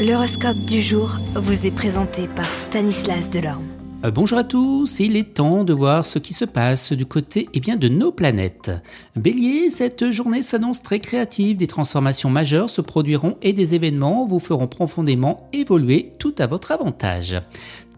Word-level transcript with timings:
L'horoscope 0.00 0.60
du 0.60 0.80
jour 0.80 1.18
vous 1.34 1.66
est 1.66 1.70
présenté 1.70 2.26
par 2.26 2.48
Stanislas 2.54 3.28
Delorme. 3.28 3.66
Euh, 4.02 4.10
bonjour 4.10 4.38
à 4.38 4.44
tous, 4.44 4.98
il 4.98 5.14
est 5.14 5.34
temps 5.34 5.62
de 5.62 5.74
voir 5.74 6.06
ce 6.06 6.18
qui 6.18 6.32
se 6.32 6.46
passe 6.46 6.94
du 6.94 7.04
côté 7.04 7.50
eh 7.52 7.60
bien, 7.60 7.76
de 7.76 7.88
nos 7.88 8.10
planètes. 8.10 8.70
Bélier, 9.14 9.68
cette 9.68 10.10
journée 10.10 10.40
s'annonce 10.40 10.82
très 10.82 11.00
créative, 11.00 11.58
des 11.58 11.66
transformations 11.66 12.30
majeures 12.30 12.70
se 12.70 12.80
produiront 12.80 13.36
et 13.42 13.52
des 13.52 13.74
événements 13.74 14.24
vous 14.24 14.38
feront 14.38 14.68
profondément 14.68 15.50
évoluer 15.52 16.14
tout 16.18 16.34
à 16.38 16.46
votre 16.46 16.72
avantage. 16.72 17.42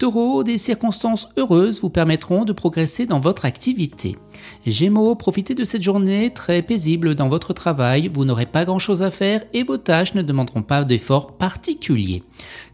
Taureau, 0.03 0.43
des 0.43 0.59
circonstances 0.59 1.29
heureuses 1.39 1.81
vous 1.81 1.89
permettront 1.89 2.45
de 2.45 2.53
progresser 2.53 3.07
dans 3.07 3.21
votre 3.21 3.45
activité. 3.45 4.19
Gémeaux, 4.67 5.15
profitez 5.15 5.55
de 5.55 5.63
cette 5.63 5.85
journée 5.85 6.33
très 6.35 6.61
paisible 6.63 7.15
dans 7.15 7.29
votre 7.29 7.53
travail, 7.53 8.11
vous 8.13 8.25
n'aurez 8.25 8.47
pas 8.47 8.65
grand-chose 8.65 9.01
à 9.03 9.13
faire 9.13 9.45
et 9.53 9.63
vos 9.63 9.77
tâches 9.77 10.15
ne 10.15 10.23
demanderont 10.23 10.63
pas 10.63 10.83
d'efforts 10.83 11.37
particuliers. 11.37 12.25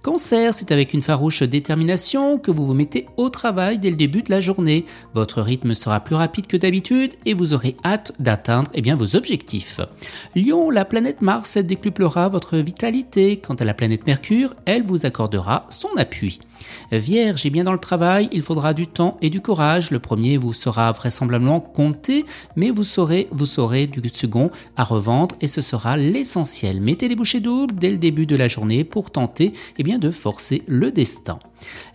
Cancer, 0.01 0.55
c'est 0.55 0.73
avec 0.73 0.95
une 0.95 1.03
farouche 1.03 1.43
détermination 1.43 2.39
que 2.39 2.51
vous 2.51 2.67
vous 2.67 2.73
mettez 2.73 3.07
au 3.19 3.29
travail 3.29 3.79
dès 3.79 3.91
le 3.91 3.97
début 3.97 4.23
de 4.23 4.31
la 4.31 4.41
journée. 4.41 4.87
Votre 5.13 5.43
rythme 5.43 5.75
sera 5.75 6.01
plus 6.01 6.15
rapide 6.15 6.47
que 6.47 6.57
d'habitude 6.57 7.13
et 7.27 7.35
vous 7.35 7.53
aurez 7.53 7.77
hâte 7.85 8.13
d'atteindre 8.19 8.71
eh 8.73 8.93
vos 8.95 9.17
objectifs. 9.17 9.81
Lion, 10.35 10.71
la 10.71 10.87
planète 10.87 11.21
Mars 11.21 11.59
décuplera 11.59 12.31
votre 12.31 12.57
vitalité. 12.57 13.37
Quant 13.37 13.57
à 13.57 13.67
la 13.67 13.75
planète 13.75 14.07
Mercure, 14.07 14.55
elle 14.65 14.83
vous 14.83 15.05
accordera 15.05 15.67
son 15.69 15.91
appui. 15.99 16.39
Vierge, 16.91 17.18
et 17.19 17.51
bien 17.51 17.65
dans 17.65 17.73
le 17.73 17.79
travail, 17.79 18.29
il 18.31 18.43
faudra 18.43 18.75
du 18.75 18.87
temps 18.87 19.19
et 19.21 19.29
du 19.29 19.41
courage. 19.41 19.91
Le 19.91 19.99
premier 19.99 20.37
vous 20.37 20.53
sera 20.53 20.93
vraisemblablement 20.93 21.59
compté, 21.59 22.25
mais 22.55 22.71
vous 22.71 22.85
saurez, 22.85 23.27
vous 23.33 23.47
saurez 23.47 23.89
du 23.89 24.01
second 24.13 24.53
à 24.77 24.85
revendre 24.85 25.35
et 25.41 25.49
ce 25.49 25.61
sera 25.61 25.97
l'essentiel. 25.97 26.81
Mettez 26.81 27.09
les 27.09 27.17
bouchées 27.17 27.41
doubles 27.41 27.75
dès 27.75 27.91
le 27.91 27.99
début 27.99 28.27
de 28.27 28.37
la 28.37 28.47
journée 28.47 28.85
pour 28.85 29.11
tenter 29.11 29.53
eh 29.79 29.83
bien, 29.83 29.99
de 29.99 30.13
forcer 30.13 30.63
le 30.69 30.93
destin. 30.93 31.41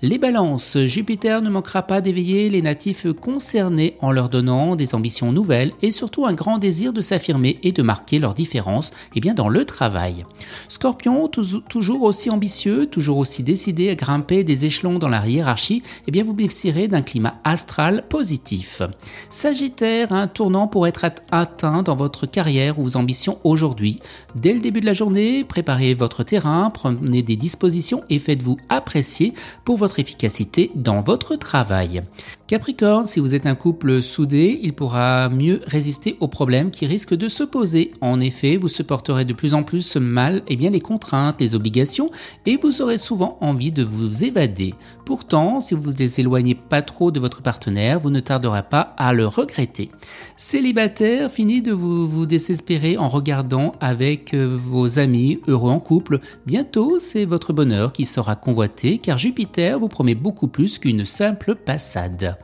Les 0.02 0.18
balances, 0.18 0.78
Jupiter 0.86 1.42
ne 1.42 1.50
manquera 1.50 1.84
pas 1.84 2.02
d'éveiller 2.02 2.50
les 2.50 2.62
natifs 2.62 3.08
concernés 3.14 3.96
en 4.02 4.12
leur 4.12 4.30
donnant 4.30 4.76
des 4.76 4.96
ambitions 4.96 5.32
nouvelles 5.32 5.72
et 5.82 5.92
surtout 5.92 6.26
un 6.26 6.34
grand 6.34 6.58
désir 6.58 6.94
de 6.94 7.02
s'affirmer 7.02 7.60
et 7.64 7.72
de 7.72 7.82
marquer 7.84 8.20
leur 8.20 8.34
différence 8.34 8.92
eh 9.16 9.20
bien, 9.20 9.34
dans 9.34 9.50
le 9.50 9.66
travail. 9.66 10.26
Scorpion, 10.68 11.28
toujours 11.28 12.04
aussi 12.04 12.30
ambitieux, 12.30 12.86
toujours 12.88 13.18
aussi 13.18 13.44
décidé 13.44 13.90
à 13.90 13.96
grimper 13.96 14.44
des 14.44 14.66
échelons 14.66 15.00
dans 15.00 15.10
la 15.10 15.26
hiérarchie, 15.26 15.84
eh 16.08 16.12
bien, 16.12 16.24
vous 16.24 16.34
bénéficierez 16.34 16.88
d'un 16.88 17.02
climat 17.02 17.36
astral 17.44 18.04
positif. 18.10 18.82
Sagittaire, 19.30 20.12
un 20.12 20.28
tournant 20.28 20.68
pour 20.68 20.88
être 20.88 21.06
atteint 21.32 21.84
dans 21.84 21.96
votre 21.96 22.26
carrière 22.26 22.80
ou 22.80 22.84
vos 22.84 22.98
ambitions 22.98 23.40
aujourd'hui. 23.44 24.00
Dès 24.36 24.54
le 24.54 24.60
début 24.60 24.82
de 24.82 24.86
la 24.86 24.94
journée, 24.94 25.44
préparez 25.44 25.94
votre 25.94 26.24
terrain, 26.24 26.70
prenez 26.70 27.22
des 27.22 27.36
dispositions 27.36 28.04
et 28.10 28.20
faites-vous 28.20 28.58
apprécier 28.70 29.34
pour 29.66 29.78
votre 29.78 30.00
efficacité 30.00 30.72
dans 30.76 31.02
votre 31.02 31.36
travail. 31.36 32.04
Capricorne, 32.48 33.08
si 33.08 33.20
vous 33.20 33.34
êtes 33.34 33.46
un 33.46 33.56
couple 33.56 34.02
soudé, 34.02 34.60
il 34.62 34.74
pourra 34.74 35.30
mieux 35.30 35.62
résister 35.66 36.18
aux 36.20 36.28
problèmes 36.28 36.72
qui 36.72 36.86
risquent 36.86 37.16
de 37.16 37.30
se 37.30 37.44
poser. 37.44 37.94
En 38.02 38.20
effet, 38.20 38.58
vous 38.58 38.68
supporterez 38.68 39.26
de 39.26 39.34
plus 39.34 39.54
en 39.54 39.64
plus 39.64 39.96
mal 39.96 40.38
et 40.48 40.54
eh 40.54 40.56
bien, 40.56 40.70
les 40.70 40.82
contraintes, 40.82 41.40
les 41.40 41.56
obligations 41.56 42.10
et 42.46 42.58
vous 42.58 42.82
aurez 42.82 42.98
souvent 42.98 43.38
envie 43.42 43.72
de 43.72 43.84
vous 43.84 44.24
évader. 44.24 44.76
Pourtant, 45.06 45.60
si 45.60 45.74
vous 45.74 45.82
vous 45.82 46.20
éloignez 46.20 46.56
pas 46.56 46.82
trop 46.82 47.12
de 47.12 47.20
votre 47.20 47.42
partenaire, 47.42 48.00
vous 48.00 48.10
ne 48.10 48.20
tarderez 48.20 48.64
pas 48.64 48.94
à 48.98 49.14
le 49.14 49.26
regretter. 49.26 49.90
Célibataire, 50.38 51.32
fini 51.32 51.62
de 51.62 51.72
vous, 51.72 52.08
vous 52.08 52.26
désespérer 52.26 52.98
en 52.98 53.08
regardant 53.08 53.74
avec 53.80 54.34
euh, 54.34 54.58
vos 54.58 55.00
amis 55.00 55.40
heureux 55.48 55.72
en 55.72 55.80
couple. 55.80 56.20
Bientôt, 56.46 57.00
c'est 57.00 57.26
votre 57.26 57.54
bonheur 57.54 57.94
qui 57.94 58.06
sera 58.06 58.36
convoité 58.36 58.98
car 58.98 59.18
Jupiter 59.18 59.43
vous 59.80 59.88
promet 59.88 60.16
beaucoup 60.16 60.48
plus 60.48 60.78
qu'une 60.80 61.06
simple 61.06 61.56
passade. 61.56 62.38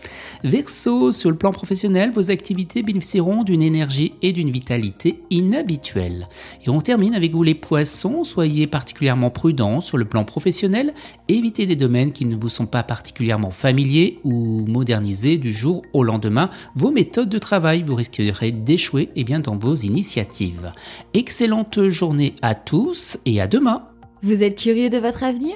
Verseau, 0.43 1.11
sur 1.11 1.29
le 1.29 1.37
plan 1.37 1.51
professionnel, 1.51 2.11
vos 2.11 2.31
activités 2.31 2.83
bénéficieront 2.83 3.43
d'une 3.43 3.61
énergie 3.61 4.13
et 4.21 4.33
d'une 4.33 4.51
vitalité 4.51 5.23
inhabituelles. 5.29 6.27
Et 6.65 6.69
on 6.69 6.81
termine 6.81 7.15
avec 7.15 7.33
vous 7.33 7.43
les 7.43 7.55
poissons, 7.55 8.23
soyez 8.23 8.67
particulièrement 8.67 9.29
prudents 9.29 9.81
sur 9.81 9.97
le 9.97 10.05
plan 10.05 10.23
professionnel, 10.23 10.93
évitez 11.27 11.65
des 11.65 11.75
domaines 11.75 12.11
qui 12.11 12.25
ne 12.25 12.35
vous 12.35 12.49
sont 12.49 12.65
pas 12.65 12.83
particulièrement 12.83 13.51
familiers 13.51 14.19
ou 14.23 14.65
modernisez 14.67 15.37
du 15.37 15.53
jour 15.53 15.83
au 15.93 16.03
lendemain 16.03 16.49
vos 16.75 16.91
méthodes 16.91 17.29
de 17.29 17.39
travail, 17.39 17.83
vous 17.83 17.95
risquerez 17.95 18.51
d'échouer 18.51 19.09
eh 19.15 19.23
bien, 19.23 19.39
dans 19.39 19.57
vos 19.57 19.75
initiatives. 19.75 20.71
Excellente 21.13 21.87
journée 21.89 22.35
à 22.41 22.55
tous 22.55 23.17
et 23.25 23.41
à 23.41 23.47
demain. 23.47 23.83
Vous 24.21 24.43
êtes 24.43 24.57
curieux 24.57 24.89
de 24.89 24.97
votre 24.97 25.23
avenir? 25.23 25.55